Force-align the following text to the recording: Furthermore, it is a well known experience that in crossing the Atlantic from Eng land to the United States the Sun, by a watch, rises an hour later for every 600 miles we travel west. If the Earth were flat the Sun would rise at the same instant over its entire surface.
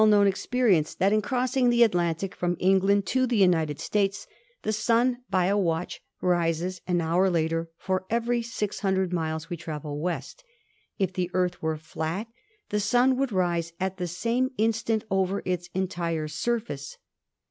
Furthermore, 0.01 0.25
it 0.25 0.25
is 0.25 0.25
a 0.25 0.25
well 0.25 0.25
known 0.25 0.31
experience 0.31 0.95
that 0.95 1.13
in 1.13 1.21
crossing 1.21 1.69
the 1.69 1.83
Atlantic 1.83 2.33
from 2.33 2.57
Eng 2.59 2.79
land 2.79 3.05
to 3.05 3.27
the 3.27 3.37
United 3.37 3.79
States 3.79 4.25
the 4.63 4.73
Sun, 4.73 5.21
by 5.29 5.45
a 5.45 5.55
watch, 5.55 6.01
rises 6.21 6.81
an 6.87 7.01
hour 7.01 7.29
later 7.29 7.69
for 7.77 8.07
every 8.09 8.41
600 8.41 9.13
miles 9.13 9.51
we 9.51 9.57
travel 9.57 9.99
west. 9.99 10.43
If 10.97 11.13
the 11.13 11.29
Earth 11.35 11.61
were 11.61 11.77
flat 11.77 12.25
the 12.69 12.79
Sun 12.79 13.15
would 13.17 13.31
rise 13.31 13.73
at 13.79 13.97
the 13.97 14.07
same 14.07 14.49
instant 14.57 15.03
over 15.11 15.43
its 15.45 15.69
entire 15.75 16.27
surface. 16.27 16.97